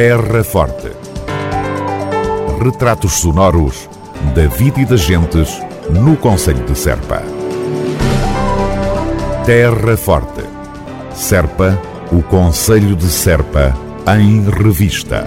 [0.00, 0.92] Terra Forte.
[2.62, 3.90] Retratos sonoros
[4.32, 5.60] da vida e das gentes
[5.90, 7.20] no Conselho de Serpa.
[9.44, 10.44] Terra Forte.
[11.12, 11.76] Serpa,
[12.12, 13.76] o Conselho de Serpa,
[14.16, 15.26] em revista.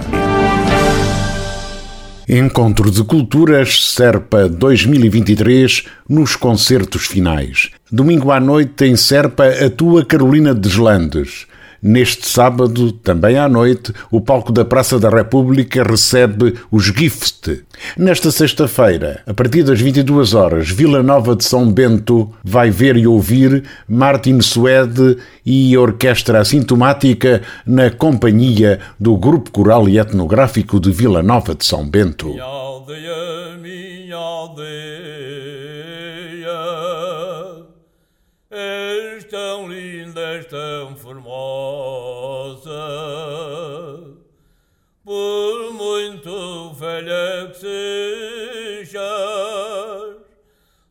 [2.26, 7.68] Encontro de Culturas Serpa 2023 nos concertos finais.
[7.90, 11.46] Domingo à noite em Serpa atua Carolina Deslandes.
[11.82, 17.64] Neste sábado, também à noite, o palco da Praça da República recebe os Gift.
[17.96, 23.04] Nesta sexta-feira, a partir das 22 horas, Vila Nova de São Bento vai ver e
[23.04, 31.20] ouvir Martin Suede e Orquestra Assintomática na companhia do Grupo Coral e Etnográfico de Vila
[31.20, 32.28] Nova de São Bento.
[32.28, 35.61] Minha aldeia, minha aldeia,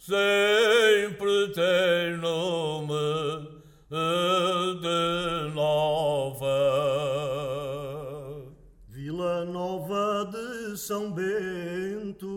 [0.02, 3.62] sempre tem nome
[4.82, 6.48] de nova.
[8.90, 12.32] Vila Nova de São Bento.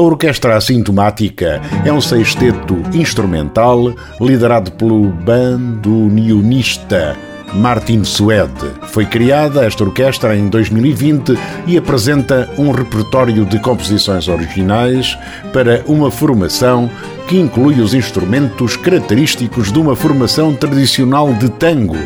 [0.00, 7.16] Orquestra assintomática é um sexteto instrumental liderado pelo bandoneonista
[7.54, 8.72] Martin Suede.
[8.88, 15.16] Foi criada esta orquestra em 2020 e apresenta um repertório de composições originais
[15.52, 16.90] para uma formação
[17.28, 21.96] que inclui os instrumentos característicos de uma formação tradicional de tango,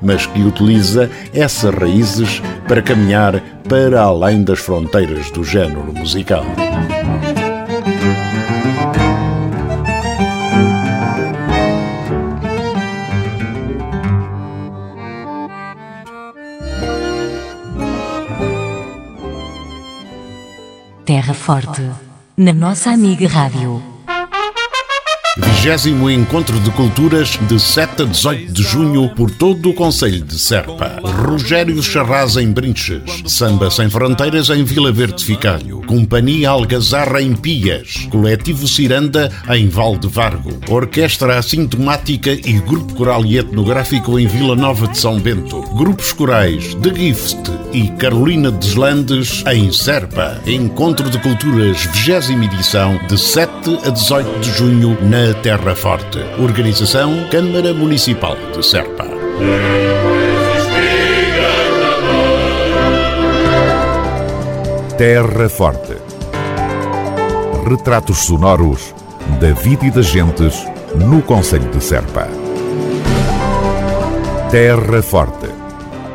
[0.00, 6.44] mas que utiliza essas raízes para caminhar para além das fronteiras do género musical.
[21.08, 21.80] Terra Forte,
[22.36, 23.82] na nossa amiga Rádio.
[25.38, 30.38] Vigésimo Encontro de Culturas de 7 a 18 de junho por todo o Conselho de
[30.38, 31.00] Serpa.
[31.02, 33.22] Rogério Charraz em Brinches.
[33.24, 35.80] Samba Sem Fronteiras em Vila Verde Ficalho.
[35.86, 38.06] Companhia Algazarra em Pias.
[38.10, 40.60] Coletivo Ciranda em Valde Vargo.
[40.68, 45.62] Orquestra Assintomática e Grupo Coral e Etnográfico em Vila Nova de São Bento.
[45.74, 50.40] Grupos corais The Gift e Carolina Deslandes em Serpa.
[50.46, 56.18] Encontro de Culturas, 20 edição, de 7 a 18 de junho na Terra Forte.
[56.38, 59.06] Organização Câmara Municipal de Serpa.
[64.96, 65.96] Terra Forte.
[67.68, 68.94] Retratos sonoros
[69.40, 70.66] da vida e das gentes
[70.96, 72.28] no Conselho de Serpa.
[74.50, 75.48] Terra Forte.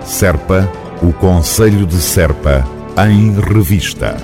[0.03, 0.69] Serpa,
[1.03, 2.65] o Conselho de Serpa,
[2.97, 4.15] em revista.